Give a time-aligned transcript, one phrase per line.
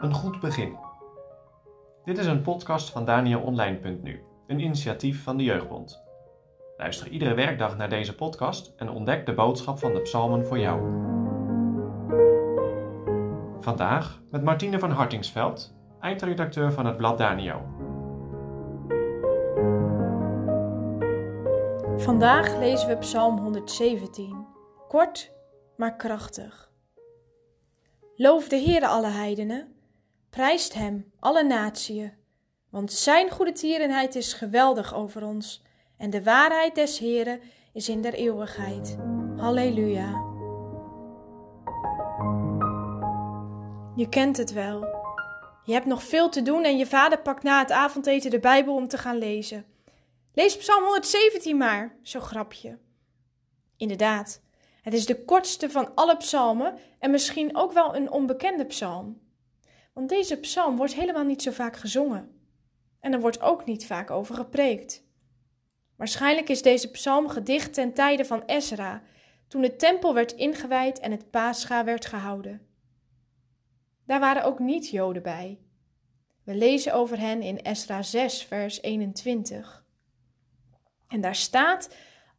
[0.00, 0.76] Een goed begin.
[2.04, 6.02] Dit is een podcast van DanielOnline.nu, een initiatief van de Jeugdbond.
[6.76, 10.80] Luister iedere werkdag naar deze podcast en ontdek de boodschap van de psalmen voor jou.
[13.60, 17.62] Vandaag met Martine van Hartingsveld, eindredacteur van het blad Daniel.
[21.96, 24.46] Vandaag lezen we Psalm 117,
[24.88, 25.35] kort
[25.76, 26.70] maar krachtig.
[28.16, 29.74] Loof de Heere alle heidenen,
[30.30, 32.12] prijst Hem alle natieën,
[32.70, 35.62] want Zijn goede tierenheid is geweldig over ons
[35.96, 37.40] en de waarheid des Heeren
[37.72, 38.96] is in der eeuwigheid.
[39.36, 40.24] Halleluja.
[43.96, 44.80] Je kent het wel.
[45.64, 48.74] Je hebt nog veel te doen en je vader pakt na het avondeten de Bijbel
[48.74, 49.66] om te gaan lezen.
[50.34, 52.78] Lees Psalm 117 maar, zo grapje.
[53.76, 54.42] Inderdaad,
[54.86, 59.20] het is de kortste van alle psalmen en misschien ook wel een onbekende psalm.
[59.92, 62.40] Want deze psalm wordt helemaal niet zo vaak gezongen.
[63.00, 65.04] En er wordt ook niet vaak over gepreekt.
[65.96, 69.02] Waarschijnlijk is deze psalm gedicht ten tijde van Ezra,
[69.48, 72.66] toen de tempel werd ingewijd en het Pascha werd gehouden.
[74.04, 75.58] Daar waren ook niet-Joden bij.
[76.44, 79.84] We lezen over hen in Ezra 6, vers 21.
[81.08, 81.88] En daar staat: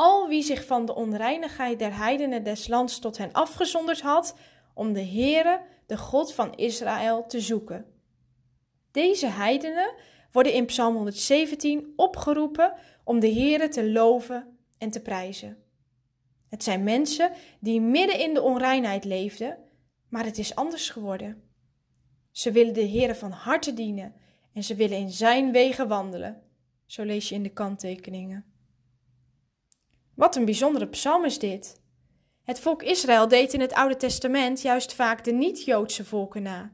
[0.00, 4.36] Al wie zich van de onreinigheid der heidenen des lands tot hen afgezonderd had,
[4.74, 7.86] om de Heere, de God van Israël, te zoeken.
[8.90, 9.94] Deze heidenen
[10.32, 12.72] worden in Psalm 117 opgeroepen
[13.04, 15.62] om de Heere te loven en te prijzen.
[16.48, 19.58] Het zijn mensen die midden in de onreinheid leefden,
[20.08, 21.42] maar het is anders geworden.
[22.30, 24.14] Ze willen de Heere van harte dienen
[24.52, 26.42] en ze willen in zijn wegen wandelen.
[26.86, 28.50] Zo lees je in de kanttekeningen.
[30.20, 31.80] Wat een bijzondere psalm is dit.
[32.42, 36.72] Het volk Israël deed in het Oude Testament juist vaak de niet-Joodse volken na.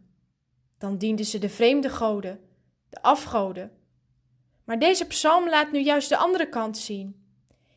[0.78, 2.40] Dan dienden ze de vreemde goden,
[2.88, 3.72] de afgoden.
[4.64, 7.26] Maar deze psalm laat nu juist de andere kant zien.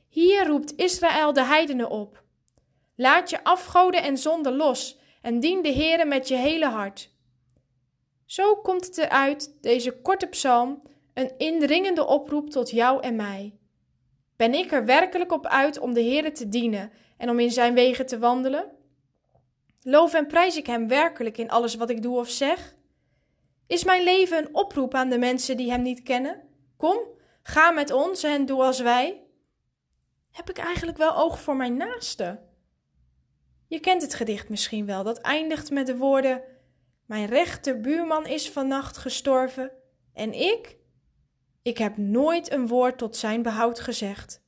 [0.08, 2.24] Hier roept Israël de heidenen op.
[2.96, 7.14] Laat je afgoden en zonden los en dien de Heere met je hele hart.
[8.26, 10.82] Zo komt het eruit, deze korte psalm,
[11.14, 13.59] een indringende oproep tot jou en mij.
[14.40, 17.74] Ben ik er werkelijk op uit om de Heere te dienen en om in zijn
[17.74, 18.72] wegen te wandelen?
[19.82, 22.76] Loof en prijs ik hem werkelijk in alles wat ik doe of zeg?
[23.68, 26.42] Is mijn leven een oproep aan de mensen die hem niet kennen?
[26.78, 27.00] Kom,
[27.42, 29.24] ga met ons en doe als wij.
[30.32, 32.40] Heb ik eigenlijk wel oog voor mijn naaste?
[33.68, 36.44] Je kent het gedicht misschien wel, dat eindigt met de woorden:
[37.06, 39.72] Mijn rechterbuurman is vannacht gestorven
[40.14, 40.79] en ik?
[41.70, 44.42] Ik heb nooit een woord tot zijn behoud gezegd.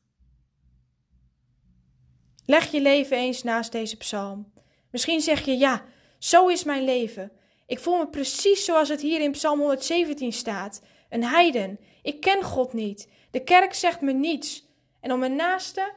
[2.46, 4.54] Leg je leven eens naast deze psalm.
[4.92, 5.86] Misschien zeg je ja,
[6.18, 7.32] zo is mijn leven.
[7.66, 10.82] Ik voel me precies zoals het hier in Psalm 117 staat.
[11.10, 11.80] Een heiden.
[12.02, 13.10] Ik ken God niet.
[13.32, 14.68] De kerk zegt me niets.
[15.00, 15.94] En om mijn naaste,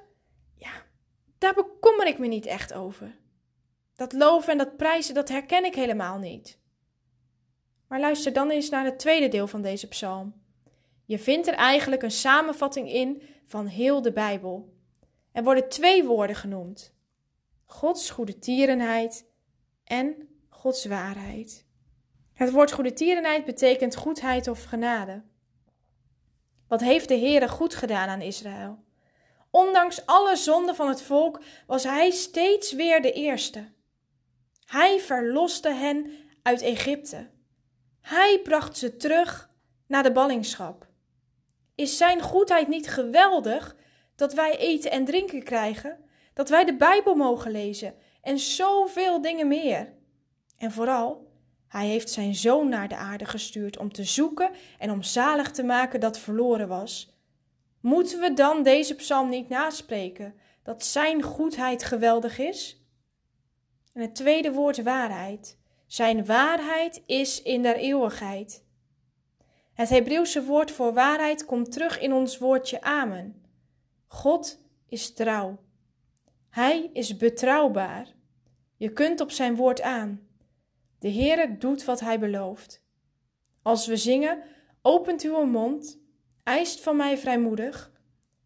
[0.56, 0.86] ja,
[1.38, 3.18] daar bekommer ik me niet echt over.
[3.94, 6.58] Dat loven en dat prijzen, dat herken ik helemaal niet.
[7.88, 10.42] Maar luister dan eens naar het tweede deel van deze psalm.
[11.04, 14.74] Je vindt er eigenlijk een samenvatting in van heel de Bijbel.
[15.32, 16.94] Er worden twee woorden genoemd:
[17.64, 19.26] Gods goede tierenheid
[19.84, 21.66] en Gods waarheid.
[22.32, 25.22] Het woord goede tierenheid betekent goedheid of genade.
[26.68, 28.84] Wat heeft de Heere goed gedaan aan Israël?
[29.50, 33.72] Ondanks alle zonden van het volk was hij steeds weer de eerste.
[34.64, 36.10] Hij verloste hen
[36.42, 37.30] uit Egypte.
[38.00, 39.50] Hij bracht ze terug
[39.86, 40.86] naar de ballingschap.
[41.74, 43.76] Is Zijn goedheid niet geweldig
[44.14, 45.98] dat wij eten en drinken krijgen,
[46.34, 49.92] dat wij de Bijbel mogen lezen en zoveel dingen meer?
[50.58, 51.32] En vooral,
[51.68, 55.64] Hij heeft Zijn Zoon naar de aarde gestuurd om te zoeken en om zalig te
[55.64, 57.12] maken dat verloren was.
[57.80, 62.82] Moeten we dan deze psalm niet naspreken, dat Zijn goedheid geweldig is?
[63.92, 65.58] En het tweede woord waarheid.
[65.86, 68.63] Zijn waarheid is in der eeuwigheid.
[69.74, 73.42] Het Hebreeuwse woord voor waarheid komt terug in ons woordje amen.
[74.06, 75.58] God is trouw.
[76.50, 78.14] Hij is betrouwbaar.
[78.76, 80.28] Je kunt op zijn woord aan.
[80.98, 82.84] De Heere doet wat hij belooft.
[83.62, 84.42] Als we zingen,
[84.82, 86.00] opent uw mond,
[86.42, 87.92] eist van mij vrijmoedig,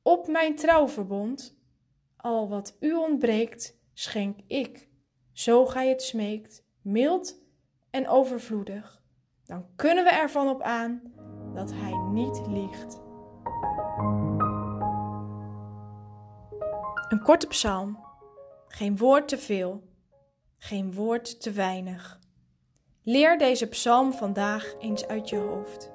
[0.03, 1.59] op mijn trouwverbond.
[2.17, 4.89] Al wat u ontbreekt, schenk ik,
[5.33, 7.43] zo gij het smeekt, mild
[7.91, 8.98] en overvloedig.
[9.49, 11.03] Dan kunnen we ervan op aan
[11.55, 13.01] dat hij niet liegt.
[17.09, 17.99] Een korte psalm,
[18.67, 19.83] geen woord te veel.
[20.59, 22.19] Geen woord te weinig.
[23.03, 25.93] Leer deze psalm vandaag eens uit je hoofd.